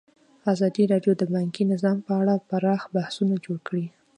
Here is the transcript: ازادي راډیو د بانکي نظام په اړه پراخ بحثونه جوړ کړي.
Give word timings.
ازادي 0.53 0.83
راډیو 0.93 1.13
د 1.17 1.23
بانکي 1.33 1.63
نظام 1.73 1.97
په 2.05 2.11
اړه 2.21 2.33
پراخ 2.49 2.81
بحثونه 2.95 3.35
جوړ 3.45 3.57
کړي. 3.67 3.85